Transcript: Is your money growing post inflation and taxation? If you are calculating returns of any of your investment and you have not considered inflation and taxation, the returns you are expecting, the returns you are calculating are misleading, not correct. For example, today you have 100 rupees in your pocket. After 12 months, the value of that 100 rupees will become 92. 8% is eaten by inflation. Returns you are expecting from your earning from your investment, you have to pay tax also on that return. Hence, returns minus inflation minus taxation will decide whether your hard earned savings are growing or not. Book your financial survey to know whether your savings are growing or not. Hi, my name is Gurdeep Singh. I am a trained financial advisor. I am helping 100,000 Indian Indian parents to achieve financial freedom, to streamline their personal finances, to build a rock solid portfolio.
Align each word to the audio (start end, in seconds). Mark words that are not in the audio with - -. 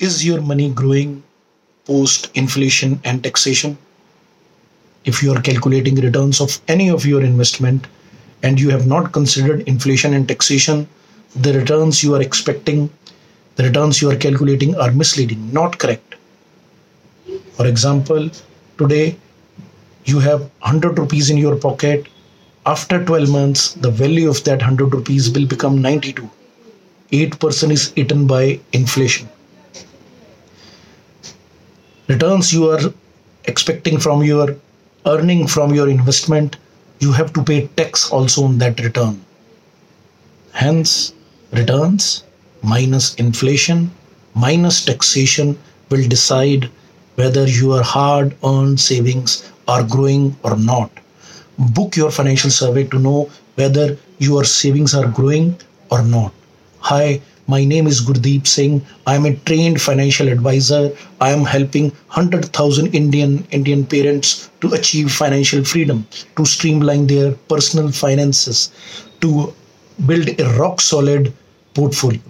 Is 0.00 0.24
your 0.24 0.40
money 0.40 0.70
growing 0.70 1.24
post 1.84 2.30
inflation 2.36 3.00
and 3.02 3.20
taxation? 3.20 3.76
If 5.04 5.24
you 5.24 5.32
are 5.32 5.42
calculating 5.42 5.96
returns 5.96 6.40
of 6.40 6.60
any 6.68 6.88
of 6.88 7.04
your 7.04 7.20
investment 7.20 7.88
and 8.44 8.60
you 8.60 8.70
have 8.70 8.86
not 8.86 9.12
considered 9.12 9.62
inflation 9.62 10.14
and 10.14 10.28
taxation, 10.28 10.88
the 11.34 11.52
returns 11.52 12.04
you 12.04 12.14
are 12.14 12.22
expecting, 12.22 12.90
the 13.56 13.64
returns 13.64 14.00
you 14.00 14.08
are 14.08 14.14
calculating 14.14 14.76
are 14.76 14.92
misleading, 14.92 15.52
not 15.52 15.80
correct. 15.80 16.14
For 17.54 17.66
example, 17.66 18.30
today 18.78 19.16
you 20.04 20.20
have 20.20 20.42
100 20.60 20.96
rupees 20.96 21.28
in 21.28 21.38
your 21.38 21.56
pocket. 21.56 22.06
After 22.66 23.04
12 23.04 23.30
months, 23.32 23.72
the 23.72 23.90
value 23.90 24.30
of 24.30 24.44
that 24.44 24.60
100 24.60 24.94
rupees 24.94 25.28
will 25.32 25.46
become 25.46 25.82
92. 25.82 26.30
8% 27.10 27.72
is 27.72 27.92
eaten 27.96 28.28
by 28.28 28.60
inflation. 28.72 29.28
Returns 32.08 32.52
you 32.52 32.70
are 32.70 32.80
expecting 33.44 33.98
from 33.98 34.22
your 34.22 34.56
earning 35.06 35.46
from 35.46 35.74
your 35.74 35.88
investment, 35.88 36.56
you 37.00 37.12
have 37.12 37.32
to 37.34 37.42
pay 37.42 37.66
tax 37.76 38.10
also 38.10 38.44
on 38.44 38.58
that 38.58 38.80
return. 38.80 39.24
Hence, 40.52 41.12
returns 41.52 42.24
minus 42.62 43.14
inflation 43.14 43.90
minus 44.34 44.84
taxation 44.84 45.58
will 45.90 46.06
decide 46.08 46.70
whether 47.16 47.46
your 47.46 47.82
hard 47.82 48.36
earned 48.44 48.80
savings 48.80 49.50
are 49.66 49.82
growing 49.82 50.36
or 50.42 50.56
not. 50.56 50.90
Book 51.58 51.96
your 51.96 52.10
financial 52.10 52.50
survey 52.50 52.84
to 52.84 52.98
know 52.98 53.30
whether 53.56 53.96
your 54.18 54.44
savings 54.44 54.94
are 54.94 55.08
growing 55.08 55.56
or 55.90 56.02
not. 56.02 56.32
Hi, 56.80 57.20
my 57.48 57.64
name 57.64 57.86
is 57.86 58.02
Gurdeep 58.02 58.46
Singh. 58.46 58.84
I 59.06 59.14
am 59.14 59.24
a 59.24 59.34
trained 59.34 59.80
financial 59.80 60.28
advisor. 60.28 60.94
I 61.20 61.30
am 61.30 61.44
helping 61.44 61.90
100,000 62.12 62.94
Indian 62.94 63.46
Indian 63.50 63.86
parents 63.86 64.50
to 64.60 64.72
achieve 64.74 65.10
financial 65.10 65.64
freedom, 65.64 66.06
to 66.36 66.44
streamline 66.44 67.06
their 67.06 67.32
personal 67.54 67.90
finances, 67.90 68.70
to 69.22 69.54
build 70.06 70.38
a 70.38 70.58
rock 70.58 70.82
solid 70.82 71.32
portfolio. 71.72 72.20